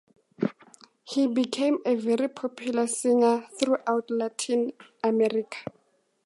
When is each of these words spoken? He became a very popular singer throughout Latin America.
He 1.03 1.27
became 1.27 1.77
a 1.85 1.93
very 1.93 2.27
popular 2.27 2.87
singer 2.87 3.45
throughout 3.59 4.09
Latin 4.09 4.71
America. 5.03 5.59